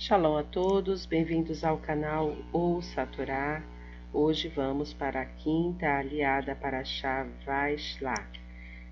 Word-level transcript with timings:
Shalom 0.00 0.36
a 0.36 0.44
todos, 0.44 1.06
bem-vindos 1.06 1.64
ao 1.64 1.76
canal 1.78 2.36
Ouça 2.52 3.02
a 3.02 3.06
Torá. 3.06 3.64
Hoje 4.12 4.46
vamos 4.46 4.94
para 4.94 5.22
a 5.22 5.26
quinta 5.26 5.88
aliada 5.98 6.54
para 6.54 6.84
Shah 6.84 7.26
Vaishla. 7.44 8.14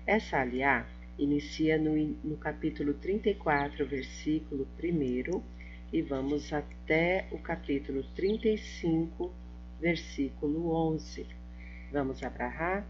Essa 0.05 0.41
aliá 0.41 0.85
inicia 1.17 1.77
no, 1.77 1.95
no 1.95 2.35
capítulo 2.35 2.93
34, 2.95 3.85
versículo 3.85 4.67
1 4.83 5.41
e 5.93 6.01
vamos 6.01 6.51
até 6.51 7.25
o 7.31 7.37
capítulo 7.37 8.03
35, 8.13 9.31
versículo 9.79 10.73
11. 10.73 11.25
Vamos 11.89 12.21
abrahar 12.21 12.85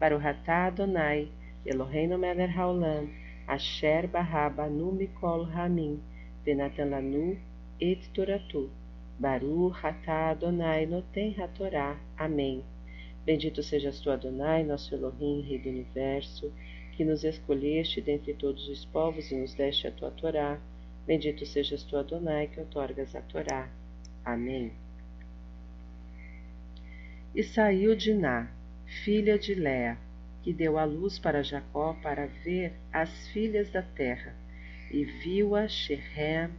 para 0.00 0.16
o 0.16 0.18
Ratá 0.18 0.66
Adonai, 0.66 1.30
Eloheinu 1.64 2.18
Meler 2.18 2.58
Haolam, 2.58 3.08
Asher 3.46 4.08
Barraba 4.08 4.66
Numikol 4.66 5.44
Ramin, 5.44 6.02
Benatan 6.46 6.90
Lanu 6.90 7.36
et 7.80 8.08
Toratu, 8.14 8.70
Baru 9.18 9.72
Hatá 9.72 10.30
Adonai 10.30 10.86
Noten 10.86 11.34
Hatorá. 11.36 11.98
Amém. 12.16 12.62
Bendito 13.24 13.64
sejas 13.64 13.98
tu, 13.98 14.12
Adonai, 14.12 14.62
nosso 14.62 14.94
Elohim, 14.94 15.40
Rei 15.40 15.58
do 15.58 15.68
Universo, 15.68 16.52
que 16.92 17.04
nos 17.04 17.24
escolheste 17.24 18.00
dentre 18.00 18.32
todos 18.32 18.68
os 18.68 18.84
povos 18.84 19.32
e 19.32 19.34
nos 19.34 19.54
deste 19.54 19.88
a 19.88 19.90
tua 19.90 20.12
Torá. 20.12 20.60
Bendito 21.04 21.44
sejas 21.44 21.82
tu, 21.82 21.96
Adonai, 21.96 22.46
que 22.46 22.60
outorgas 22.60 23.16
a 23.16 23.22
Torá. 23.22 23.68
Amém. 24.24 24.70
E 27.34 27.42
saiu 27.42 27.96
Diná, 27.96 28.52
filha 28.86 29.36
de 29.36 29.52
Lea, 29.52 29.98
que 30.44 30.52
deu 30.52 30.78
a 30.78 30.84
luz 30.84 31.18
para 31.18 31.42
Jacó 31.42 31.94
para 32.00 32.26
ver 32.44 32.72
as 32.92 33.26
filhas 33.30 33.68
da 33.72 33.82
terra, 33.82 34.32
e 34.90 35.04
viu-a 35.04 35.68
Sherem, 35.68 36.50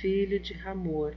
filho 0.00 0.38
de 0.38 0.54
Ramor, 0.54 1.14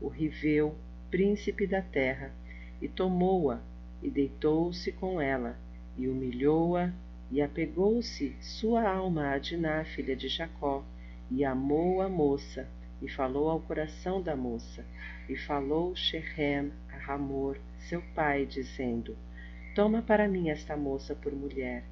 o 0.00 0.08
Riveu, 0.08 0.74
príncipe 1.10 1.66
da 1.66 1.82
terra, 1.82 2.32
e 2.80 2.88
tomou-a, 2.88 3.60
e 4.02 4.10
deitou-se 4.10 4.92
com 4.92 5.20
ela, 5.20 5.56
e 5.96 6.08
humilhou-a, 6.08 6.92
e 7.30 7.42
apegou-se 7.42 8.34
sua 8.40 8.88
alma 8.88 9.30
a 9.30 9.38
Diná, 9.38 9.84
filha 9.84 10.16
de 10.16 10.28
Jacó, 10.28 10.84
e 11.30 11.44
amou 11.44 12.00
a 12.00 12.08
moça, 12.08 12.68
e 13.02 13.08
falou 13.08 13.50
ao 13.50 13.60
coração 13.60 14.22
da 14.22 14.34
moça, 14.34 14.84
e 15.28 15.36
falou 15.36 15.94
Sherem 15.94 16.72
a 16.92 16.96
Ramor, 16.96 17.58
seu 17.78 18.02
pai, 18.14 18.46
dizendo: 18.46 19.16
Toma 19.74 20.02
para 20.02 20.26
mim 20.26 20.48
esta 20.48 20.76
moça 20.76 21.14
por 21.14 21.32
mulher. 21.32 21.84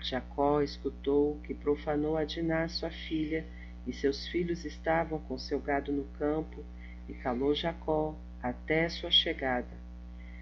Jacó 0.00 0.62
escutou 0.62 1.38
que 1.44 1.54
profanou 1.54 2.16
a 2.16 2.24
Diná, 2.24 2.68
sua 2.68 2.90
filha, 2.90 3.44
e 3.86 3.92
seus 3.92 4.26
filhos 4.28 4.64
estavam 4.64 5.18
com 5.20 5.38
seu 5.38 5.58
gado 5.58 5.92
no 5.92 6.04
campo, 6.18 6.64
e 7.08 7.14
calou 7.14 7.54
Jacó 7.54 8.14
até 8.42 8.88
sua 8.88 9.10
chegada. 9.10 9.88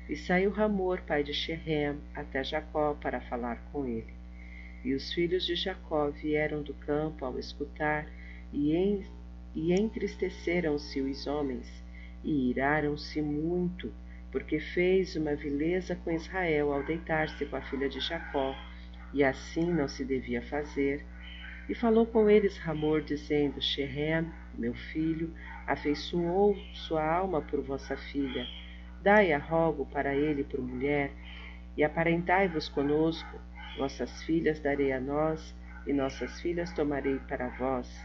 E 0.08 0.16
saiu 0.16 0.50
Ramor, 0.50 1.02
pai 1.02 1.22
de 1.22 1.32
Sherem, 1.32 1.98
até 2.14 2.44
Jacó 2.44 2.94
para 2.94 3.20
falar 3.20 3.56
com 3.72 3.86
ele. 3.86 4.14
E 4.84 4.94
os 4.94 5.12
filhos 5.12 5.44
de 5.44 5.56
Jacó 5.56 6.10
vieram 6.10 6.62
do 6.62 6.74
campo 6.74 7.24
ao 7.24 7.38
escutar, 7.38 8.06
e, 8.52 8.74
en, 8.74 9.04
e 9.54 9.72
entristeceram-se 9.72 11.00
os 11.00 11.26
homens, 11.26 11.66
e 12.22 12.50
iraram-se 12.50 13.20
muito, 13.20 13.92
porque 14.30 14.60
fez 14.60 15.16
uma 15.16 15.34
vileza 15.34 15.96
com 15.96 16.12
Israel 16.12 16.72
ao 16.72 16.84
deitar-se 16.84 17.46
com 17.46 17.56
a 17.56 17.62
filha 17.62 17.88
de 17.88 18.00
Jacó, 18.00 18.54
e 19.12 19.24
assim 19.24 19.72
não 19.72 19.88
se 19.88 20.04
devia 20.04 20.42
fazer. 20.42 21.04
E 21.68 21.74
falou 21.74 22.06
com 22.06 22.30
eles 22.30 22.56
Ramor, 22.58 23.02
dizendo: 23.02 23.60
Sherem, 23.60 24.30
meu 24.54 24.74
filho, 24.74 25.32
afeiçoou 25.66 26.56
sua 26.72 27.04
alma 27.04 27.42
por 27.42 27.60
vossa 27.60 27.96
filha. 27.96 28.46
Dai-a, 29.02 29.38
rogo, 29.38 29.86
para 29.86 30.14
ele 30.14 30.44
por 30.44 30.60
mulher, 30.60 31.10
e 31.76 31.82
aparentai-vos 31.82 32.68
conosco. 32.68 33.40
Vossas 33.76 34.22
filhas 34.22 34.60
darei 34.60 34.92
a 34.92 35.00
nós, 35.00 35.54
e 35.86 35.92
nossas 35.92 36.40
filhas 36.40 36.72
tomarei 36.72 37.18
para 37.28 37.48
vós. 37.48 38.04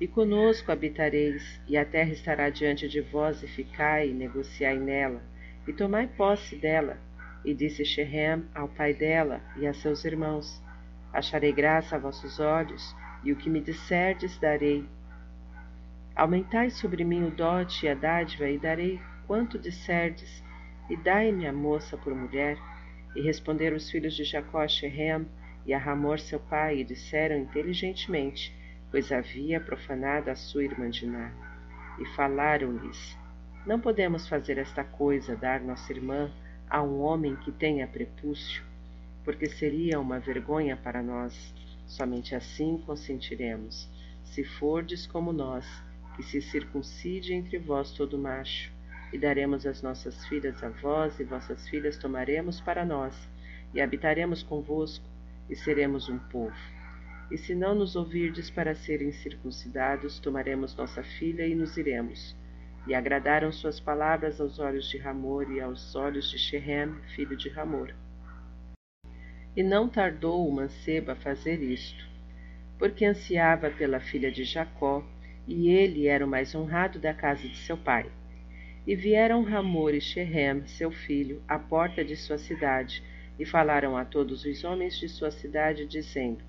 E 0.00 0.08
conosco 0.08 0.72
habitareis, 0.72 1.60
e 1.68 1.76
a 1.76 1.84
terra 1.84 2.10
estará 2.10 2.50
diante 2.50 2.88
de 2.88 3.00
vós, 3.00 3.42
e 3.42 3.46
ficai, 3.46 4.10
e 4.10 4.12
negociai 4.12 4.78
nela, 4.78 5.22
e 5.68 5.72
tomai 5.72 6.08
posse 6.08 6.56
dela. 6.56 6.98
E 7.44 7.52
disse 7.54 7.84
Sherem 7.84 8.44
ao 8.54 8.68
pai 8.68 8.94
dela 8.94 9.40
e 9.56 9.66
a 9.66 9.74
seus 9.74 10.04
irmãos: 10.04 10.62
Acharei 11.12 11.52
graça 11.52 11.96
a 11.96 11.98
vossos 11.98 12.40
olhos, 12.40 12.96
e 13.22 13.32
o 13.32 13.36
que 13.36 13.50
me 13.50 13.60
disserdes 13.60 14.38
darei. 14.38 14.88
Aumentai 16.16 16.70
sobre 16.70 17.04
mim 17.04 17.24
o 17.24 17.30
dote 17.30 17.86
e 17.86 17.88
a 17.88 17.94
dádiva, 17.94 18.48
e 18.48 18.58
darei 18.58 19.00
quanto 19.26 19.58
disserdes, 19.58 20.42
e 20.88 20.96
dai-me 20.96 21.46
a 21.46 21.52
moça 21.52 21.96
por 21.96 22.14
mulher. 22.14 22.56
E 23.14 23.20
responderam 23.20 23.76
os 23.76 23.90
filhos 23.90 24.14
de 24.14 24.24
Jacó 24.24 24.60
a 24.60 24.68
Sherem 24.68 25.26
e 25.66 25.72
a 25.72 25.78
Ramor 25.78 26.18
seu 26.18 26.40
pai, 26.40 26.78
e 26.78 26.84
disseram 26.84 27.36
inteligentemente: 27.36 28.52
pois 28.90 29.10
havia 29.10 29.60
profanado 29.60 30.30
a 30.30 30.36
sua 30.36 30.62
irmã 30.62 30.88
Diná. 30.88 31.32
E 31.98 32.06
falaram-lhes: 32.14 33.18
Não 33.66 33.80
podemos 33.80 34.28
fazer 34.28 34.56
esta 34.56 34.84
coisa, 34.84 35.36
dar 35.36 35.60
nossa 35.60 35.92
irmã 35.92 36.30
a 36.74 36.82
um 36.82 37.02
homem 37.02 37.36
que 37.36 37.52
tenha 37.52 37.86
prepúcio, 37.86 38.60
porque 39.22 39.46
seria 39.46 40.00
uma 40.00 40.18
vergonha 40.18 40.76
para 40.76 41.00
nós. 41.00 41.54
Somente 41.86 42.34
assim 42.34 42.82
consentiremos, 42.84 43.88
se 44.24 44.42
fordes 44.42 45.06
como 45.06 45.32
nós, 45.32 45.64
que 46.16 46.24
se 46.24 46.42
circuncide 46.42 47.32
entre 47.32 47.58
vós 47.58 47.92
todo 47.92 48.18
macho, 48.18 48.72
e 49.12 49.18
daremos 49.18 49.64
as 49.64 49.82
nossas 49.82 50.26
filhas 50.26 50.64
a 50.64 50.68
vós, 50.68 51.20
e 51.20 51.22
vossas 51.22 51.68
filhas 51.68 51.96
tomaremos 51.96 52.60
para 52.60 52.84
nós, 52.84 53.14
e 53.72 53.80
habitaremos 53.80 54.42
convosco, 54.42 55.06
e 55.48 55.54
seremos 55.54 56.08
um 56.08 56.18
povo. 56.18 56.58
E 57.30 57.38
se 57.38 57.54
não 57.54 57.76
nos 57.76 57.94
ouvirdes 57.94 58.50
para 58.50 58.74
serem 58.74 59.12
circuncidados, 59.12 60.18
tomaremos 60.18 60.74
nossa 60.74 61.04
filha 61.04 61.46
e 61.46 61.54
nos 61.54 61.76
iremos. 61.76 62.34
E 62.86 62.94
agradaram 62.94 63.50
suas 63.50 63.80
palavras 63.80 64.40
aos 64.40 64.58
olhos 64.58 64.88
de 64.88 64.98
Ramor 64.98 65.50
e 65.50 65.60
aos 65.60 65.94
olhos 65.94 66.30
de 66.30 66.38
Sherem, 66.38 66.94
filho 67.14 67.36
de 67.36 67.48
Ramor. 67.48 67.94
E 69.56 69.62
não 69.62 69.88
tardou 69.88 70.46
o 70.46 70.52
mancebo 70.52 71.12
a 71.12 71.16
fazer 71.16 71.62
isto, 71.62 72.06
porque 72.78 73.04
ansiava 73.04 73.70
pela 73.70 74.00
filha 74.00 74.30
de 74.30 74.44
Jacó, 74.44 75.02
e 75.46 75.68
ele 75.68 76.06
era 76.06 76.24
o 76.24 76.28
mais 76.28 76.54
honrado 76.54 76.98
da 76.98 77.14
casa 77.14 77.48
de 77.48 77.56
seu 77.58 77.76
pai. 77.76 78.10
E 78.86 78.94
vieram 78.94 79.44
Ramor 79.44 79.94
e 79.94 80.00
Sherem, 80.00 80.66
seu 80.66 80.90
filho, 80.90 81.42
à 81.48 81.58
porta 81.58 82.04
de 82.04 82.16
sua 82.16 82.36
cidade, 82.36 83.02
e 83.38 83.46
falaram 83.46 83.96
a 83.96 84.04
todos 84.04 84.44
os 84.44 84.62
homens 84.62 84.98
de 84.98 85.08
sua 85.08 85.30
cidade, 85.30 85.86
dizendo: 85.86 86.44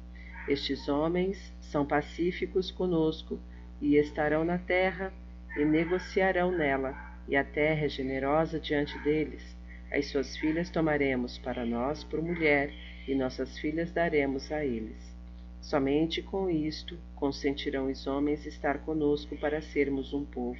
estes 0.47 0.87
homens 0.87 1.53
são 1.59 1.85
pacíficos 1.85 2.69
conosco 2.69 3.39
e 3.81 3.95
estarão 3.95 4.45
na 4.45 4.59
terra 4.59 5.11
e 5.55 5.63
negociarão 5.63 6.51
nela, 6.51 6.95
e 7.27 7.35
a 7.35 7.43
terra 7.43 7.85
é 7.85 7.89
generosa 7.89 8.59
diante 8.59 8.97
deles. 8.99 9.55
As 9.91 10.07
suas 10.07 10.35
filhas 10.37 10.69
tomaremos 10.69 11.37
para 11.37 11.65
nós 11.65 12.03
por 12.03 12.21
mulher, 12.21 12.71
e 13.07 13.15
nossas 13.15 13.57
filhas 13.59 13.91
daremos 13.91 14.51
a 14.51 14.65
eles. 14.65 15.15
Somente 15.61 16.21
com 16.21 16.49
isto 16.49 16.97
consentirão 17.15 17.89
os 17.89 18.05
homens 18.05 18.45
estar 18.45 18.79
conosco 18.79 19.35
para 19.37 19.61
sermos 19.61 20.13
um 20.13 20.23
povo, 20.23 20.59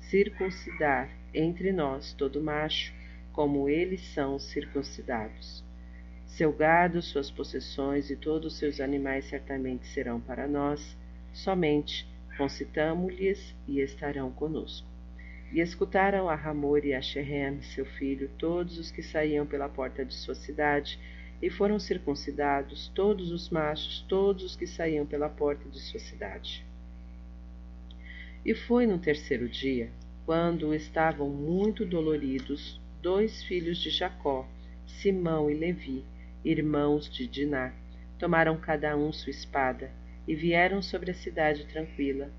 circuncidar 0.00 1.08
entre 1.32 1.72
nós 1.72 2.12
todo 2.12 2.42
macho, 2.42 2.92
como 3.32 3.68
eles 3.68 4.00
são 4.12 4.38
circuncidados. 4.38 5.64
Seu 6.26 6.52
gado, 6.52 7.00
suas 7.02 7.30
possessões 7.30 8.10
e 8.10 8.16
todos 8.16 8.54
os 8.54 8.58
seus 8.58 8.80
animais 8.80 9.26
certamente 9.26 9.86
serão 9.86 10.20
para 10.20 10.48
nós, 10.48 10.96
somente 11.32 12.06
concitamo-lhes 12.42 13.54
e 13.68 13.78
estarão 13.78 14.28
conosco. 14.32 14.88
E 15.52 15.60
escutaram 15.60 16.28
a 16.28 16.34
Ramor 16.34 16.84
e 16.84 16.92
a 16.92 17.00
Sherem, 17.00 17.62
seu 17.62 17.86
filho, 17.86 18.28
todos 18.36 18.78
os 18.78 18.90
que 18.90 19.00
saíam 19.00 19.46
pela 19.46 19.68
porta 19.68 20.04
de 20.04 20.12
sua 20.12 20.34
cidade, 20.34 20.98
e 21.40 21.48
foram 21.48 21.78
circuncidados 21.78 22.88
todos 22.88 23.30
os 23.30 23.48
machos, 23.48 24.04
todos 24.08 24.42
os 24.42 24.56
que 24.56 24.66
saíam 24.66 25.06
pela 25.06 25.28
porta 25.28 25.68
de 25.68 25.78
sua 25.78 26.00
cidade. 26.00 26.66
E 28.44 28.56
foi 28.56 28.88
no 28.88 28.98
terceiro 28.98 29.48
dia, 29.48 29.88
quando 30.26 30.74
estavam 30.74 31.30
muito 31.30 31.86
doloridos, 31.86 32.80
dois 33.00 33.44
filhos 33.44 33.78
de 33.78 33.90
Jacó, 33.90 34.48
Simão 34.84 35.48
e 35.48 35.54
Levi, 35.54 36.04
irmãos 36.44 37.08
de 37.08 37.24
Diná, 37.24 37.72
tomaram 38.18 38.56
cada 38.56 38.96
um 38.96 39.12
sua 39.12 39.30
espada 39.30 40.01
e 40.26 40.34
vieram 40.34 40.80
sobre 40.80 41.10
a 41.10 41.14
cidade 41.14 41.66
tranquila 41.66 42.30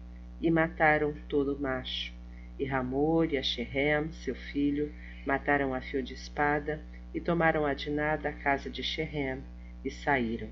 e 0.42 0.50
mataram 0.50 1.14
todo 1.28 1.54
o 1.54 1.62
macho. 1.62 2.14
E 2.60 2.66
Ramor 2.66 3.34
e 3.34 3.42
Sherem, 3.44 4.12
seu 4.12 4.36
filho, 4.36 4.94
mataram 5.26 5.74
a 5.74 5.82
fio 5.82 6.04
de 6.04 6.14
espada 6.14 6.82
e 7.14 7.20
tomaram 7.20 7.66
a 7.66 7.74
Diná 7.74 8.16
da 8.16 8.32
casa 8.32 8.70
de 8.70 8.84
Sherem 8.84 9.44
e 9.84 9.90
saíram. 9.90 10.50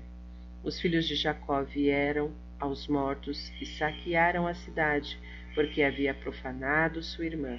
Os 0.62 0.80
filhos 0.80 1.06
de 1.06 1.14
Jacó 1.14 1.62
vieram 1.62 2.32
aos 2.58 2.86
mortos 2.86 3.52
e 3.60 3.66
saquearam 3.66 4.46
a 4.46 4.54
cidade, 4.54 5.18
porque 5.54 5.82
havia 5.82 6.14
profanado 6.14 7.02
sua 7.02 7.26
irmã. 7.26 7.58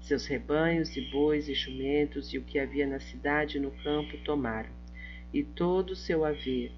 Seus 0.00 0.26
rebanhos 0.26 0.96
e 0.96 1.00
bois 1.10 1.48
e 1.48 1.54
jumentos 1.54 2.32
e 2.32 2.38
o 2.38 2.42
que 2.42 2.58
havia 2.58 2.86
na 2.86 3.00
cidade 3.00 3.56
e 3.56 3.60
no 3.60 3.70
campo 3.82 4.18
tomaram, 4.18 4.70
e 5.32 5.42
todo 5.42 5.90
o 5.90 5.96
seu 5.96 6.24
haver, 6.24 6.70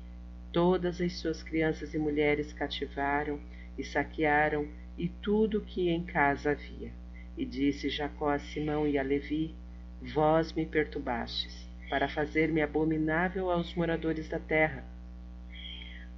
todas 0.52 1.00
as 1.00 1.14
suas 1.14 1.42
crianças 1.42 1.94
e 1.94 1.98
mulheres 1.98 2.52
cativaram 2.52 3.40
e 3.76 3.84
saquearam, 3.84 4.66
e 4.96 5.08
tudo 5.08 5.60
que 5.60 5.88
em 5.88 6.02
casa 6.02 6.50
havia. 6.50 6.90
E 7.36 7.44
disse 7.44 7.88
Jacó 7.88 8.30
a 8.30 8.38
Simão 8.38 8.86
e 8.86 8.98
a 8.98 9.02
Levi: 9.02 9.54
Vós 10.02 10.52
me 10.52 10.66
perturbastes, 10.66 11.68
para 11.88 12.08
fazer-me 12.08 12.60
abominável 12.60 13.50
aos 13.50 13.74
moradores 13.74 14.28
da 14.28 14.40
terra, 14.40 14.84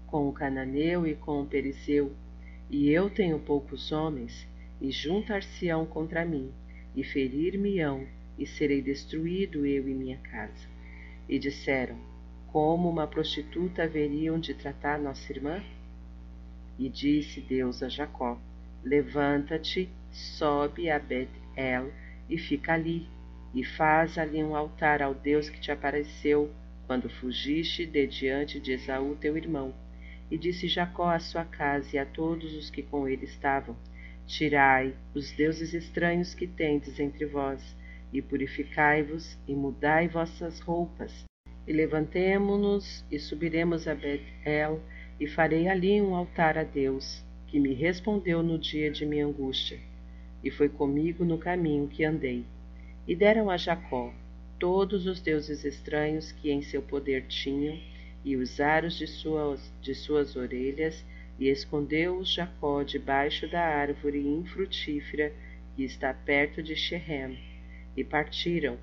com 0.07 0.29
o 0.29 0.33
cananeu 0.33 1.07
e 1.07 1.15
com 1.15 1.43
o 1.43 1.47
periceu, 1.47 2.13
e 2.71 2.91
eu 2.91 3.11
tenho 3.11 3.39
poucos 3.39 3.93
homens, 3.93 4.49
e 4.81 4.91
juntar-se-ão 4.91 5.85
contra 5.85 6.25
mim, 6.25 6.51
e 6.97 7.05
ferir-me-ão, 7.05 8.07
e 8.39 8.47
serei 8.47 8.81
destruído 8.81 9.67
eu 9.67 9.87
e 9.87 9.95
minha 9.95 10.17
casa. 10.19 10.69
E 11.29 11.39
disseram: 11.39 12.10
Como 12.53 12.91
uma 12.91 13.07
prostituta 13.07 13.85
haveriam 13.85 14.37
de 14.37 14.55
tratar 14.55 14.99
nossa 14.99 15.33
irmã? 15.33 15.63
E 16.77 16.89
disse 16.89 17.41
Deus 17.41 17.81
a 17.81 17.89
Jacó: 17.89 18.41
Levanta-te, 18.83 19.89
sobe 20.11 20.91
a 20.91 20.99
Bet-El 20.99 21.93
e 22.29 22.37
fica 22.37 22.75
ali, 22.75 23.07
e 23.55 23.65
faz 23.65 24.19
ali 24.19 24.43
um 24.43 24.57
altar 24.57 25.01
ao 25.01 25.15
Deus 25.15 25.49
que 25.49 25.61
te 25.61 25.71
apareceu 25.71 26.51
quando 26.89 27.09
fugiste 27.09 27.87
de 27.87 28.05
diante 28.09 28.59
de 28.59 28.73
Esaú 28.73 29.15
teu 29.15 29.37
irmão. 29.37 29.73
E 30.29 30.37
disse 30.37 30.67
Jacó 30.67 31.09
à 31.09 31.21
sua 31.21 31.45
casa 31.45 31.95
e 31.95 31.99
a 32.01 32.05
todos 32.05 32.53
os 32.55 32.69
que 32.69 32.83
com 32.83 33.07
ele 33.07 33.27
estavam: 33.27 33.77
Tirai 34.27 34.97
os 35.15 35.31
deuses 35.31 35.73
estranhos 35.73 36.35
que 36.35 36.49
tendes 36.49 36.99
entre 36.99 37.27
vós, 37.27 37.77
e 38.13 38.21
purificai-vos, 38.21 39.39
e 39.47 39.55
mudai 39.55 40.09
vossas 40.09 40.59
roupas, 40.59 41.30
e 41.71 41.73
levantemo-nos 41.73 43.05
e 43.09 43.17
subiremos 43.17 43.87
a 43.87 43.95
Bet-El, 43.95 44.81
e 45.21 45.29
farei 45.29 45.69
ali 45.69 46.03
um 46.03 46.17
altar 46.17 46.59
a 46.59 46.65
Deus, 46.65 47.23
que 47.47 47.61
me 47.61 47.73
respondeu 47.75 48.43
no 48.43 48.59
dia 48.59 48.91
de 48.91 49.07
minha 49.07 49.25
angústia, 49.25 49.79
e 50.43 50.51
foi 50.51 50.69
comigo 50.69 51.25
no 51.25 51.39
caminho 51.39 51.87
que 51.87 52.05
andei. 52.05 52.45
E 53.07 53.15
deram 53.15 53.49
a 53.49 53.57
Jacó 53.57 54.13
todos 54.59 55.07
os 55.07 55.21
deuses 55.21 55.65
estranhos 55.65 56.33
que 56.33 56.51
em 56.51 56.61
seu 56.61 56.83
poder 56.83 57.27
tinham, 57.29 57.79
e 58.25 58.35
os 58.35 58.59
aros 58.59 58.99
de 58.99 59.07
suas, 59.07 59.73
de 59.81 59.95
suas 59.95 60.35
orelhas, 60.35 61.05
e 61.39 61.47
escondeu-os 61.49 62.35
Jacó 62.35 62.83
debaixo 62.83 63.47
da 63.49 63.63
árvore 63.63 64.19
infrutífera 64.19 65.33
que 65.77 65.85
está 65.85 66.13
perto 66.13 66.65
de 66.65 66.75
Shechem. 66.75 67.39
E 67.97 68.03
partiram, 68.03 68.77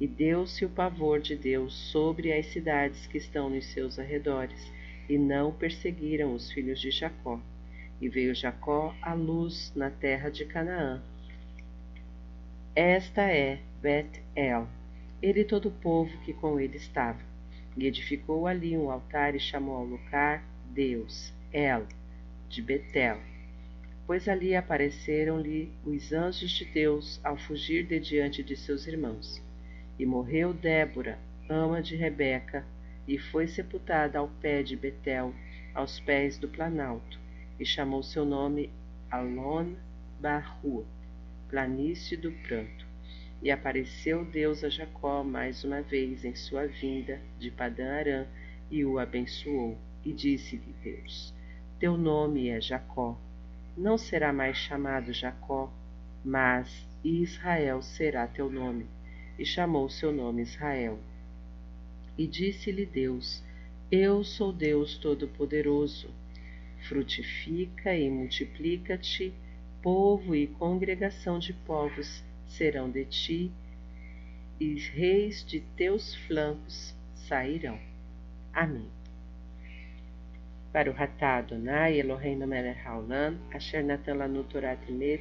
e 0.00 0.06
deu-se 0.06 0.64
o 0.64 0.68
pavor 0.68 1.20
de 1.20 1.36
Deus 1.36 1.74
sobre 1.74 2.32
as 2.32 2.46
cidades 2.46 3.06
que 3.06 3.18
estão 3.18 3.48
nos 3.48 3.66
seus 3.66 3.98
arredores, 3.98 4.72
e 5.08 5.18
não 5.18 5.52
perseguiram 5.52 6.34
os 6.34 6.50
filhos 6.50 6.80
de 6.80 6.90
Jacó. 6.90 7.40
E 8.00 8.08
veio 8.08 8.34
Jacó 8.34 8.94
à 9.00 9.14
luz 9.14 9.72
na 9.76 9.90
terra 9.90 10.28
de 10.28 10.44
Canaã. 10.44 11.00
Esta 12.74 13.22
é 13.22 13.60
Bet-El, 13.80 14.66
ele 15.20 15.40
e 15.40 15.44
todo 15.44 15.68
o 15.68 15.72
povo 15.72 16.16
que 16.24 16.32
com 16.32 16.58
ele 16.58 16.76
estava. 16.76 17.20
E 17.76 17.86
edificou 17.86 18.46
ali 18.46 18.76
um 18.76 18.90
altar 18.90 19.34
e 19.34 19.40
chamou 19.40 19.76
ao 19.76 19.84
lugar 19.84 20.42
Deus, 20.72 21.32
El, 21.52 21.86
de 22.48 22.60
Betel, 22.60 23.18
pois 24.06 24.28
ali 24.28 24.54
apareceram-lhe 24.56 25.70
os 25.84 26.12
anjos 26.12 26.50
de 26.50 26.64
Deus 26.64 27.20
ao 27.22 27.36
fugir 27.36 27.86
de 27.86 28.00
diante 28.00 28.42
de 28.42 28.56
seus 28.56 28.86
irmãos. 28.86 29.40
E 29.98 30.06
morreu 30.06 30.52
Débora, 30.52 31.18
ama 31.48 31.82
de 31.82 31.96
Rebeca, 31.96 32.64
e 33.06 33.18
foi 33.18 33.46
sepultada 33.46 34.18
ao 34.18 34.28
pé 34.28 34.62
de 34.62 34.76
Betel, 34.76 35.34
aos 35.74 36.00
pés 36.00 36.38
do 36.38 36.48
planalto, 36.48 37.18
e 37.58 37.64
chamou 37.64 38.02
seu 38.02 38.24
nome 38.24 38.70
Alon 39.10 39.74
Barru, 40.20 40.86
planície 41.48 42.16
do 42.16 42.32
pranto. 42.46 42.86
E 43.42 43.50
apareceu 43.50 44.24
Deus 44.24 44.62
a 44.62 44.68
Jacó 44.68 45.24
mais 45.24 45.64
uma 45.64 45.82
vez 45.82 46.24
em 46.24 46.34
sua 46.34 46.66
vinda 46.66 47.20
de 47.38 47.50
Padã 47.50 47.92
Arã, 47.98 48.26
e 48.70 48.84
o 48.84 48.98
abençoou, 48.98 49.76
e 50.04 50.12
disse-lhe 50.12 50.74
Deus: 50.82 51.34
teu 51.82 51.96
nome 51.96 52.48
é 52.48 52.60
Jacó. 52.60 53.18
Não 53.76 53.98
será 53.98 54.32
mais 54.32 54.56
chamado 54.56 55.12
Jacó, 55.12 55.68
mas 56.24 56.86
Israel 57.02 57.82
será 57.82 58.24
teu 58.24 58.48
nome. 58.48 58.86
E 59.38 59.44
chamou 59.44 59.88
seu 59.88 60.12
nome 60.12 60.42
Israel. 60.42 60.98
E 62.16 62.26
disse-lhe 62.26 62.84
Deus: 62.84 63.42
Eu 63.90 64.22
sou 64.22 64.52
Deus 64.52 64.96
Todo-Poderoso. 64.98 66.10
Frutifica 66.88 67.96
e 67.96 68.10
multiplica-te, 68.10 69.32
povo 69.80 70.34
e 70.34 70.46
congregação 70.46 71.38
de 71.38 71.52
povos 71.52 72.22
serão 72.46 72.90
de 72.90 73.04
ti, 73.04 73.52
e 74.60 74.74
reis 74.74 75.44
de 75.44 75.60
teus 75.76 76.14
flancos 76.26 76.94
sairão. 77.14 77.78
Amém. 78.52 78.90
Baruch 80.72 81.00
atah 81.00 81.38
Adonai 81.38 81.98
Eloheinu 81.98 82.46
melech 82.46 82.78
haolam, 82.84 83.38
asher 83.52 83.82
natan 83.82 84.14
lanu 84.14 84.44
Torah 84.44 84.78
emet, 84.88 85.20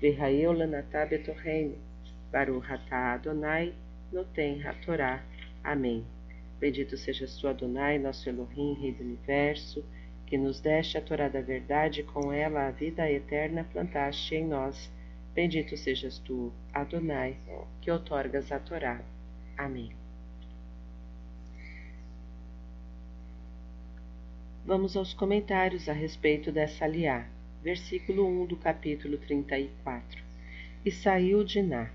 v'hayeu 0.00 0.52
lanatah 0.52 1.06
betorreinu. 1.06 1.89
Baruch 2.30 2.70
atah 2.70 3.14
Adonai 3.14 3.74
noten 4.12 4.62
hatorá. 4.66 5.22
Amém. 5.62 6.06
Bendito 6.60 6.96
sejas 6.96 7.36
tu, 7.36 7.48
Adonai, 7.48 7.98
nosso 7.98 8.28
Elohim, 8.28 8.74
Rei 8.74 8.92
do 8.92 9.02
Universo, 9.02 9.84
que 10.26 10.36
nos 10.36 10.60
deste 10.60 10.98
a 10.98 11.00
Torá 11.00 11.28
da 11.28 11.40
verdade 11.40 12.02
com 12.02 12.32
ela 12.32 12.66
a 12.66 12.70
vida 12.70 13.10
eterna 13.10 13.64
plantaste 13.64 14.34
em 14.34 14.46
nós. 14.46 14.90
Bendito 15.34 15.76
sejas 15.76 16.18
tu, 16.18 16.52
Adonai, 16.72 17.36
que 17.80 17.90
outorgas 17.90 18.52
a 18.52 18.58
Torá. 18.58 19.00
Amém. 19.56 19.90
Vamos 24.64 24.96
aos 24.96 25.14
comentários 25.14 25.88
a 25.88 25.92
respeito 25.92 26.52
dessa 26.52 26.84
aliá. 26.84 27.26
Versículo 27.62 28.26
1 28.42 28.46
do 28.46 28.56
capítulo 28.56 29.18
34. 29.18 30.22
E 30.84 30.90
saiu 30.90 31.42
Diná. 31.42 31.90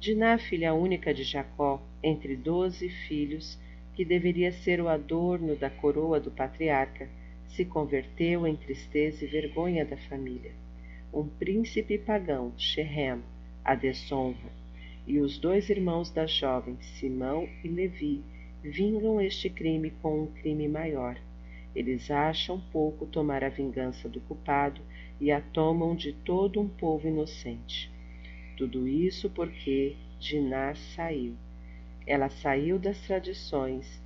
Diná, 0.00 0.38
filha 0.38 0.74
única 0.74 1.12
de 1.12 1.24
Jacó, 1.24 1.82
entre 2.02 2.36
doze 2.36 2.88
filhos, 2.88 3.58
que 3.94 4.04
deveria 4.04 4.52
ser 4.52 4.80
o 4.80 4.88
adorno 4.88 5.56
da 5.56 5.68
coroa 5.68 6.20
do 6.20 6.30
patriarca, 6.30 7.08
se 7.48 7.64
converteu 7.64 8.46
em 8.46 8.54
tristeza 8.56 9.24
e 9.24 9.28
vergonha 9.28 9.84
da 9.84 9.96
família. 9.96 10.52
Um 11.12 11.26
príncipe 11.26 11.98
pagão, 11.98 12.52
Shechem, 12.56 13.22
a 13.64 13.74
desonra, 13.74 14.52
e 15.06 15.18
os 15.18 15.38
dois 15.38 15.68
irmãos 15.68 16.10
da 16.10 16.26
jovem, 16.26 16.76
Simão 16.80 17.48
e 17.64 17.68
Levi, 17.68 18.22
vingam 18.62 19.20
este 19.20 19.50
crime 19.50 19.90
com 20.02 20.22
um 20.22 20.26
crime 20.26 20.68
maior 20.68 21.18
eles 21.78 22.10
acham 22.10 22.60
pouco 22.72 23.06
tomar 23.06 23.44
a 23.44 23.48
vingança 23.48 24.08
do 24.08 24.20
culpado 24.22 24.80
e 25.20 25.30
a 25.30 25.40
tomam 25.40 25.94
de 25.94 26.12
todo 26.12 26.60
um 26.60 26.68
povo 26.68 27.06
inocente. 27.06 27.88
Tudo 28.58 28.88
isso 28.88 29.30
porque 29.30 29.94
Diná 30.18 30.74
saiu. 30.74 31.36
Ela 32.04 32.28
saiu 32.28 32.76
das 32.76 32.98
tradições, 33.06 34.02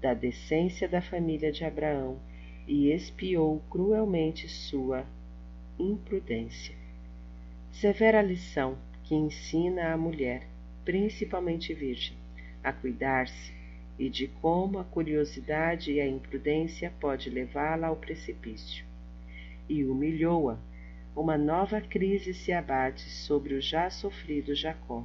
da 0.00 0.12
decência 0.12 0.88
da 0.88 1.00
família 1.00 1.52
de 1.52 1.64
Abraão 1.64 2.18
e 2.66 2.90
espiou 2.90 3.62
cruelmente 3.70 4.48
sua 4.48 5.06
imprudência. 5.78 6.74
Severa 7.70 8.20
lição 8.20 8.76
que 9.04 9.14
ensina 9.14 9.92
a 9.92 9.96
mulher, 9.96 10.48
principalmente 10.84 11.72
virgem, 11.72 12.16
a 12.64 12.72
cuidar-se, 12.72 13.52
e 13.96 14.10
de 14.10 14.26
como 14.26 14.80
a 14.80 14.84
curiosidade 14.84 15.92
e 15.92 16.00
a 16.00 16.08
imprudência 16.08 16.92
pode 16.98 17.30
levá-la 17.30 17.86
ao 17.86 17.94
precipício. 17.94 18.84
E 19.68 19.84
humilhou-a. 19.84 20.58
Uma 21.16 21.38
nova 21.38 21.80
crise 21.80 22.34
se 22.34 22.52
abate 22.52 23.00
sobre 23.08 23.54
o 23.54 23.60
já 23.60 23.88
sofrido 23.88 24.54
Jacó. 24.54 25.02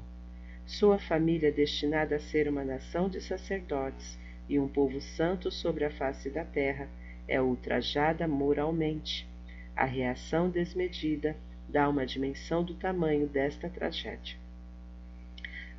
Sua 0.66 1.00
família, 1.00 1.54
destinada 1.54 2.18
a 2.18 2.20
ser 2.20 2.50
uma 2.50 2.66
nação 2.66 3.08
de 3.08 3.22
sacerdotes 3.22 4.20
e 4.50 4.60
um 4.60 4.68
povo 4.68 5.00
santo 5.00 5.50
sobre 5.50 5.86
a 5.86 5.90
face 5.90 6.30
da 6.30 6.44
terra, 6.44 6.90
é 7.30 7.42
ultrajada 7.42 8.28
moralmente. 8.28 9.26
A 9.74 9.86
reação 9.86 10.50
desmedida 10.50 11.34
dá 11.70 11.88
uma 11.88 12.06
dimensão 12.06 12.62
do 12.62 12.74
tamanho 12.74 13.26
desta 13.26 13.70
tragédia. 13.70 14.36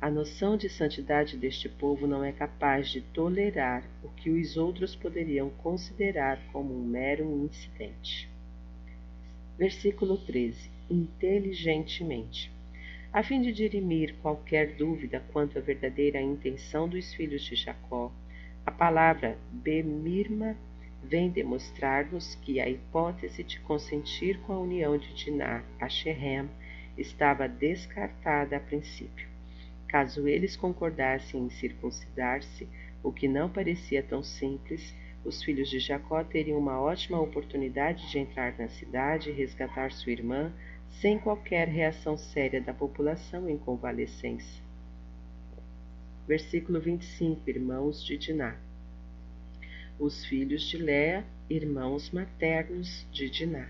A 0.01 0.09
noção 0.09 0.57
de 0.57 0.67
santidade 0.67 1.37
deste 1.37 1.69
povo 1.69 2.07
não 2.07 2.23
é 2.23 2.31
capaz 2.31 2.89
de 2.89 3.01
tolerar 3.01 3.83
o 4.03 4.09
que 4.09 4.31
os 4.31 4.57
outros 4.57 4.95
poderiam 4.95 5.51
considerar 5.51 6.39
como 6.51 6.75
um 6.75 6.83
mero 6.83 7.23
incidente. 7.45 8.32
Versículo 9.57 10.17
13: 10.17 10.71
Inteligentemente. 10.89 12.51
A 13.11 13.21
fim 13.21 13.41
de 13.41 13.53
dirimir 13.53 14.15
qualquer 14.21 14.75
dúvida 14.75 15.23
quanto 15.31 15.59
à 15.59 15.61
verdadeira 15.61 16.19
intenção 16.19 16.89
dos 16.89 17.13
filhos 17.13 17.43
de 17.43 17.55
Jacó, 17.55 18.11
a 18.65 18.71
palavra 18.71 19.37
Bemirma 19.51 20.57
vem 21.03 21.29
demonstrar-nos 21.29 22.33
que 22.35 22.59
a 22.59 22.67
hipótese 22.67 23.43
de 23.43 23.59
consentir 23.59 24.39
com 24.39 24.53
a 24.53 24.59
união 24.59 24.97
de 24.97 25.13
Diná 25.13 25.63
a 25.79 25.87
Shechem 25.87 26.49
estava 26.97 27.47
descartada 27.47 28.57
a 28.57 28.59
princípio. 28.59 29.27
Caso 29.87 30.27
eles 30.27 30.55
concordassem 30.55 31.45
em 31.45 31.49
circuncidar-se, 31.51 32.67
o 33.03 33.11
que 33.11 33.27
não 33.27 33.49
parecia 33.49 34.01
tão 34.01 34.23
simples, 34.23 34.95
os 35.25 35.41
filhos 35.41 35.69
de 35.69 35.79
Jacó 35.79 36.23
teriam 36.23 36.59
uma 36.59 36.79
ótima 36.81 37.19
oportunidade 37.19 38.09
de 38.09 38.19
entrar 38.19 38.57
na 38.57 38.67
cidade 38.67 39.29
e 39.29 39.33
resgatar 39.33 39.91
sua 39.91 40.11
irmã 40.11 40.51
sem 40.89 41.17
qualquer 41.17 41.67
reação 41.67 42.17
séria 42.17 42.61
da 42.61 42.73
população 42.73 43.49
em 43.49 43.57
convalescência. 43.57 44.61
Versículo 46.27 46.79
25 46.79 47.49
Irmãos 47.49 48.03
de 48.05 48.17
Diná 48.17 48.55
Os 49.99 50.25
filhos 50.25 50.63
de 50.63 50.77
Léa, 50.77 51.25
irmãos 51.49 52.11
maternos 52.11 53.05
de 53.11 53.29
Diná. 53.29 53.67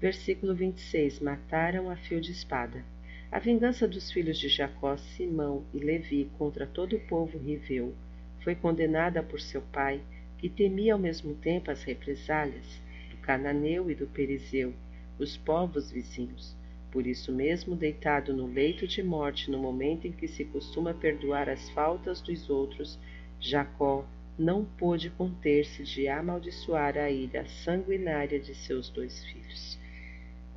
Versículo 0.00 0.54
26 0.54 1.20
Mataram 1.20 1.90
a 1.90 1.96
fio 1.96 2.20
de 2.20 2.32
espada. 2.32 2.84
A 3.30 3.38
vingança 3.38 3.86
dos 3.86 4.10
filhos 4.10 4.38
de 4.38 4.48
Jacó, 4.48 4.96
Simão 4.96 5.64
e 5.74 5.78
Levi 5.78 6.30
contra 6.38 6.66
todo 6.66 6.96
o 6.96 7.00
povo 7.00 7.36
riveu 7.36 7.94
foi 8.42 8.54
condenada 8.54 9.22
por 9.22 9.40
seu 9.40 9.60
pai, 9.60 10.00
que 10.38 10.48
temia 10.48 10.94
ao 10.94 10.98
mesmo 10.98 11.34
tempo 11.34 11.70
as 11.70 11.82
represálias 11.82 12.80
do 13.10 13.16
cananeu 13.18 13.90
e 13.90 13.94
do 13.94 14.06
perizeu, 14.06 14.72
os 15.18 15.36
povos 15.36 15.90
vizinhos. 15.90 16.56
Por 16.90 17.06
isso 17.06 17.32
mesmo, 17.32 17.76
deitado 17.76 18.32
no 18.32 18.46
leito 18.46 18.86
de 18.86 19.02
morte 19.02 19.50
no 19.50 19.58
momento 19.58 20.06
em 20.06 20.12
que 20.12 20.26
se 20.26 20.44
costuma 20.46 20.94
perdoar 20.94 21.48
as 21.48 21.68
faltas 21.70 22.20
dos 22.20 22.48
outros, 22.48 22.98
Jacó 23.38 24.06
não 24.38 24.64
pôde 24.64 25.10
conter-se 25.10 25.82
de 25.82 26.08
amaldiçoar 26.08 26.96
a 26.96 27.10
ira 27.10 27.46
sanguinária 27.46 28.40
de 28.40 28.54
seus 28.54 28.88
dois 28.88 29.24
filhos 29.24 29.78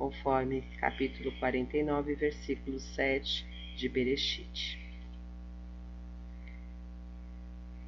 conforme 0.02 0.64
capítulo 0.80 1.30
49, 1.38 2.16
versículo 2.16 2.80
7 2.80 3.46
de 3.76 3.88
Bereshit. 3.88 4.81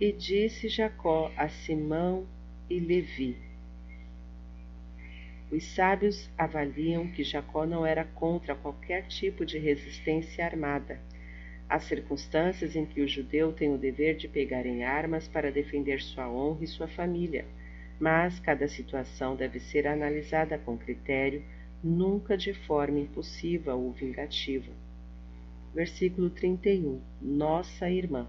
E 0.01 0.11
disse 0.11 0.69
Jacó 0.69 1.31
a 1.37 1.49
Simão 1.49 2.27
e 2.69 2.81
Levi: 2.81 3.37
Os 5.53 5.63
sábios 5.73 6.29
avaliam 6.37 7.07
que 7.07 7.23
Jacó 7.23 7.65
não 7.65 7.87
era 7.87 8.05
contra 8.05 8.57
qualquer 8.57 9.07
tipo 9.07 9.47
de 9.47 9.57
resistência 9.57 10.45
armada. 10.45 10.99
Há 11.69 11.79
circunstâncias 11.79 12.75
em 12.75 12.85
que 12.85 13.03
o 13.03 13.09
judeu 13.09 13.53
tem 13.53 13.73
o 13.73 13.79
dever 13.79 14.17
de 14.17 14.27
pegar 14.27 14.67
em 14.67 14.83
armas 14.83 15.29
para 15.29 15.53
defender 15.53 16.03
sua 16.03 16.29
honra 16.29 16.65
e 16.65 16.67
sua 16.67 16.89
família, 16.89 17.45
mas 18.01 18.41
cada 18.41 18.67
situação 18.67 19.37
deve 19.37 19.61
ser 19.61 19.87
analisada 19.87 20.59
com 20.59 20.77
critério 20.77 21.41
nunca 21.85 22.37
de 22.37 22.53
forma 22.53 22.99
impulsiva 22.99 23.75
ou 23.77 23.93
vingativa. 23.93 24.73
Versículo 25.73 26.31
31. 26.31 27.01
Nossa 27.23 27.89
irmã. 27.89 28.27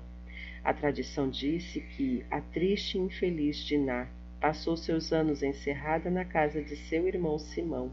A 0.65 0.73
tradição 0.73 1.29
disse 1.29 1.79
que 1.79 2.25
a 2.31 2.41
triste 2.41 2.97
e 2.97 3.01
infeliz 3.01 3.57
Diná 3.57 4.07
passou 4.41 4.75
seus 4.75 5.13
anos 5.13 5.43
encerrada 5.43 6.09
na 6.09 6.25
casa 6.25 6.59
de 6.59 6.75
seu 6.75 7.07
irmão 7.07 7.37
Simão, 7.37 7.91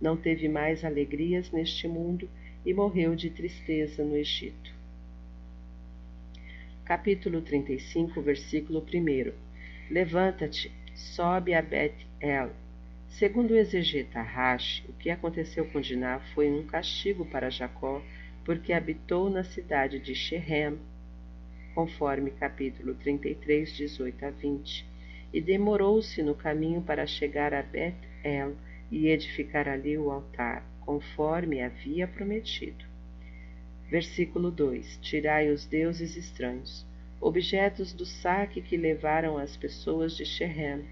não 0.00 0.16
teve 0.16 0.48
mais 0.48 0.84
alegrias 0.84 1.52
neste 1.52 1.86
mundo 1.86 2.28
e 2.66 2.74
morreu 2.74 3.14
de 3.14 3.30
tristeza 3.30 4.04
no 4.04 4.16
Egito. 4.16 4.74
Capítulo 6.84 7.40
35, 7.40 8.20
versículo 8.20 8.80
1. 8.80 9.32
Levanta-te, 9.88 10.72
sobe 10.96 11.54
a 11.54 11.62
Bet-El, 11.62 12.50
Segundo 13.10 13.52
o 13.52 13.56
exegeta 13.56 14.20
Rashi, 14.20 14.84
o 14.88 14.92
que 14.92 15.08
aconteceu 15.08 15.66
com 15.66 15.80
Diná 15.80 16.18
foi 16.34 16.50
um 16.50 16.66
castigo 16.66 17.24
para 17.24 17.48
Jacó, 17.48 18.02
porque 18.44 18.72
habitou 18.72 19.30
na 19.30 19.44
cidade 19.44 20.00
de 20.00 20.16
Shechem, 20.16 20.78
conforme 21.78 22.32
capítulo 22.32 22.92
33, 22.92 23.72
18 23.72 24.24
a 24.24 24.30
20, 24.30 24.84
e 25.32 25.40
demorou-se 25.40 26.20
no 26.24 26.34
caminho 26.34 26.82
para 26.82 27.06
chegar 27.06 27.54
a 27.54 27.62
Bet-El 27.62 28.56
e 28.90 29.06
edificar 29.06 29.68
ali 29.68 29.96
o 29.96 30.10
altar, 30.10 30.68
conforme 30.80 31.62
havia 31.62 32.08
prometido. 32.08 32.84
Versículo 33.88 34.50
2: 34.50 34.98
Tirai 35.00 35.50
os 35.50 35.66
deuses 35.66 36.16
estranhos, 36.16 36.84
objetos 37.20 37.92
do 37.92 38.04
saque 38.04 38.60
que 38.60 38.76
levaram 38.76 39.38
as 39.38 39.56
pessoas 39.56 40.16
de 40.16 40.26
Shechem, 40.26 40.84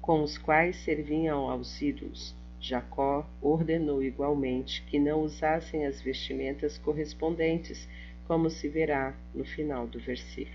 com 0.00 0.20
os 0.24 0.36
quais 0.36 0.78
serviam 0.78 1.48
aos 1.48 1.80
ídolos. 1.80 2.34
Jacó 2.60 3.24
ordenou 3.40 4.02
igualmente 4.02 4.82
que 4.82 4.98
não 4.98 5.22
usassem 5.22 5.86
as 5.86 6.02
vestimentas 6.02 6.76
correspondentes, 6.76 7.88
como 8.30 8.48
se 8.48 8.68
verá 8.68 9.12
no 9.34 9.44
final 9.44 9.88
do 9.88 9.98
versículo. 9.98 10.54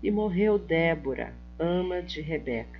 E 0.00 0.12
morreu 0.12 0.60
Débora, 0.60 1.34
ama 1.58 2.00
de 2.00 2.20
Rebeca. 2.20 2.78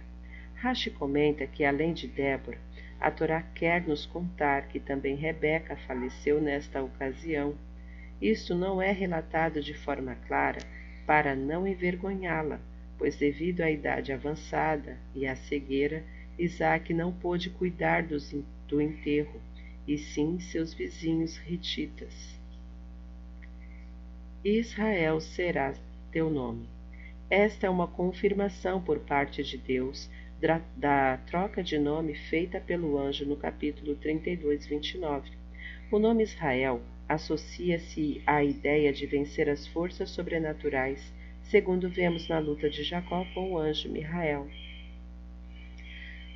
Rashi 0.55 0.93
comenta 0.93 1.49
que, 1.49 1.65
além 1.65 1.93
de 1.93 2.07
Débora, 2.07 2.61
a 3.01 3.11
Torá 3.11 3.43
quer 3.43 3.83
nos 3.83 4.07
contar 4.07 4.69
que 4.69 4.79
também 4.79 5.17
Rebeca 5.17 5.75
faleceu 5.79 6.41
nesta 6.41 6.81
ocasião. 6.81 7.57
Isto 8.23 8.55
não 8.55 8.81
é 8.81 8.93
relatado 8.93 9.61
de 9.61 9.75
forma 9.75 10.15
clara 10.29 10.61
para 11.05 11.35
não 11.35 11.67
envergonhá-la, 11.67 12.61
pois 12.97 13.17
devido 13.17 13.63
à 13.63 13.69
idade 13.69 14.13
avançada 14.13 14.97
e 15.13 15.27
à 15.27 15.35
cegueira, 15.35 16.05
Isaac 16.39 16.95
não 16.95 17.13
pôde 17.13 17.51
cuidar 17.51 18.05
do 18.05 18.81
enterro, 18.81 19.41
e 19.89 19.99
sim 19.99 20.39
seus 20.39 20.73
vizinhos 20.73 21.37
retitas. 21.39 22.36
Israel 24.49 25.21
será 25.21 25.75
teu 26.13 26.31
nome. 26.31 26.69
Esta 27.29 27.67
é 27.67 27.71
uma 27.71 27.89
confirmação 27.89 28.81
por 28.81 29.01
parte 29.01 29.43
de 29.43 29.59
Deus 29.59 30.09
da, 30.77 31.17
troca 31.27 31.65
de 31.65 31.77
nome 31.77 32.15
feita 32.15 32.61
pelo 32.61 32.97
anjo 32.97 33.27
no 33.27 33.37
capítulo 33.37 33.97
32, 33.97 34.69
29. 34.69 35.31
O 35.91 35.99
nome 35.99 36.23
Israel 36.23 36.81
associa-se 37.09 38.23
à 38.25 38.45
ideia 38.45 38.93
de 38.93 39.05
vencer 39.05 39.49
as 39.49 39.67
forças 39.67 40.11
sobrenaturais 40.11 41.13
segundo 41.43 41.89
vemos 41.89 42.29
na 42.29 42.39
luta 42.39 42.71
de 42.71 42.85
Jacó 42.85 43.27
com 43.35 43.51
o 43.51 43.59
anjo 43.59 43.89
Mihael. 43.89 44.47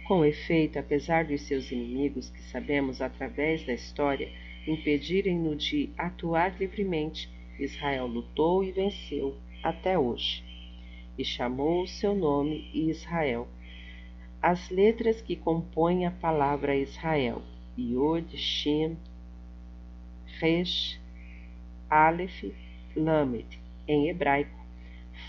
Com 0.08 0.24
efeito, 0.24 0.80
apesar 0.80 1.26
dos 1.26 1.42
seus 1.42 1.70
inimigos, 1.70 2.28
que 2.28 2.42
sabemos 2.42 3.00
através 3.00 3.64
da 3.64 3.72
história, 3.72 4.28
impedirem-no 4.66 5.54
de 5.54 5.90
atuar 5.96 6.58
livremente, 6.58 7.30
Israel 7.62 8.06
lutou 8.06 8.64
e 8.64 8.72
venceu 8.72 9.36
até 9.62 9.98
hoje. 9.98 10.42
E 11.18 11.24
chamou 11.24 11.82
o 11.82 11.88
seu 11.88 12.14
nome 12.14 12.70
Israel. 12.72 13.46
As 14.40 14.70
letras 14.70 15.20
que 15.20 15.36
compõem 15.36 16.06
a 16.06 16.10
palavra 16.10 16.74
Israel, 16.74 17.42
Yod, 17.78 18.36
Shem, 18.38 18.96
Resh, 20.38 20.98
Aleph, 21.90 22.44
Lamed, 22.96 23.60
em 23.86 24.08
hebraico, 24.08 24.58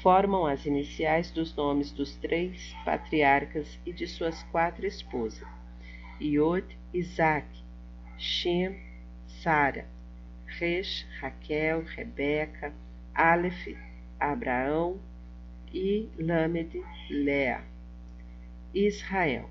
formam 0.02 0.46
as 0.46 0.66
iniciais 0.66 1.30
dos 1.32 1.54
nomes 1.54 1.92
dos 1.92 2.16
três 2.16 2.74
patriarcas 2.86 3.78
e 3.86 3.92
de 3.92 4.08
suas 4.08 4.42
quatro 4.44 4.86
esposas: 4.86 5.48
Iod, 6.22 6.66
Isaac, 6.94 7.48
Shem, 8.18 8.80
Sara, 9.28 9.91
Resh, 10.60 11.08
Raquel, 11.20 11.84
Rebeca, 11.84 12.74
Aleph, 13.14 13.76
Abraão 14.20 15.00
e 15.74 16.10
Lamed, 16.18 16.82
Lea. 17.10 17.64
Israel, 18.74 19.50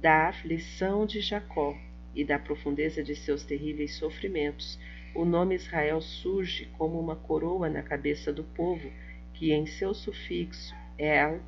da 0.00 0.28
aflição 0.28 1.06
de 1.06 1.20
Jacó 1.20 1.76
e 2.14 2.24
da 2.24 2.38
profundeza 2.38 3.02
de 3.02 3.14
seus 3.14 3.44
terríveis 3.44 3.94
sofrimentos, 3.94 4.78
o 5.14 5.24
nome 5.24 5.54
Israel 5.54 6.00
surge 6.00 6.66
como 6.76 6.98
uma 6.98 7.16
coroa 7.16 7.68
na 7.68 7.82
cabeça 7.82 8.32
do 8.32 8.44
povo 8.44 8.90
que 9.34 9.52
em 9.52 9.66
seu 9.66 9.94
sufixo 9.94 10.74
El 10.98 11.40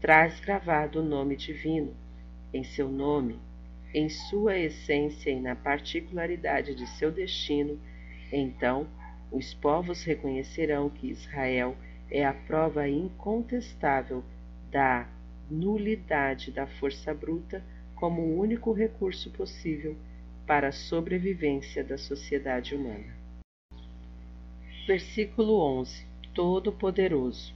traz 0.00 0.40
gravado 0.40 1.00
o 1.00 1.04
nome 1.04 1.36
divino, 1.36 1.94
em 2.52 2.64
seu 2.64 2.88
nome, 2.88 3.38
em 3.92 4.08
sua 4.08 4.58
essência 4.58 5.30
e 5.30 5.40
na 5.40 5.54
particularidade 5.54 6.74
de 6.74 6.86
seu 6.86 7.10
destino, 7.10 7.78
Então 8.36 8.88
os 9.30 9.54
povos 9.54 10.02
reconhecerão 10.02 10.90
que 10.90 11.08
Israel 11.08 11.76
é 12.10 12.26
a 12.26 12.34
prova 12.34 12.88
incontestável 12.88 14.24
da 14.72 15.08
nulidade 15.48 16.50
da 16.50 16.66
força 16.66 17.14
bruta 17.14 17.64
como 17.94 18.22
o 18.22 18.40
único 18.40 18.72
recurso 18.72 19.30
possível 19.30 19.96
para 20.44 20.68
a 20.68 20.72
sobrevivência 20.72 21.84
da 21.84 21.96
sociedade 21.96 22.74
humana. 22.74 23.14
Versículo 24.84 25.60
11 25.78 26.04
Todo-Poderoso 26.34 27.54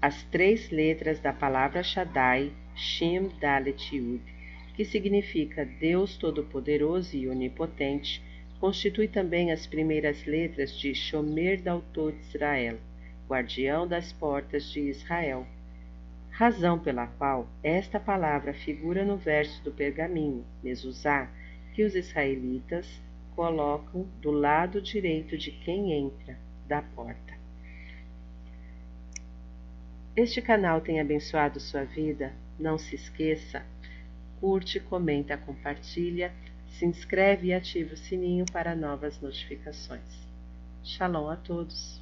As 0.00 0.22
três 0.24 0.68
letras 0.70 1.20
da 1.20 1.32
palavra 1.32 1.82
Shaddai, 1.82 2.52
Shem 2.76 3.30
Dalet 3.40 3.96
Yud, 3.96 4.22
que 4.74 4.84
significa 4.84 5.64
Deus 5.64 6.18
Todo-Poderoso 6.18 7.16
e 7.16 7.26
Onipotente, 7.26 8.22
constitui 8.60 9.06
também 9.06 9.52
as 9.52 9.66
primeiras 9.66 10.24
letras 10.24 10.76
de 10.78 10.94
Shomer 10.94 11.62
Daltot 11.62 12.16
Israel, 12.20 12.78
guardião 13.28 13.86
das 13.86 14.12
portas 14.12 14.70
de 14.70 14.80
Israel, 14.80 15.46
razão 16.30 16.78
pela 16.78 17.06
qual 17.06 17.48
esta 17.62 18.00
palavra 18.00 18.52
figura 18.52 19.04
no 19.04 19.16
verso 19.16 19.62
do 19.62 19.72
pergaminho, 19.72 20.44
Mezuzá, 20.62 21.30
que 21.74 21.84
os 21.84 21.94
israelitas 21.94 23.00
colocam 23.36 24.02
do 24.20 24.32
lado 24.32 24.82
direito 24.82 25.38
de 25.38 25.52
quem 25.52 25.92
entra 25.92 26.36
da 26.66 26.82
porta. 26.82 27.38
Este 30.16 30.42
canal 30.42 30.80
tem 30.80 31.00
abençoado 31.00 31.60
sua 31.60 31.84
vida? 31.84 32.32
Não 32.58 32.76
se 32.76 32.96
esqueça, 32.96 33.64
curte, 34.40 34.80
comenta, 34.80 35.36
compartilha 35.36 36.32
se 36.78 36.86
inscreve 36.86 37.48
e 37.48 37.52
ativa 37.52 37.94
o 37.94 37.96
sininho 37.96 38.46
para 38.52 38.76
novas 38.76 39.20
notificações. 39.20 40.28
Shalom 40.84 41.28
a 41.28 41.34
todos! 41.34 42.00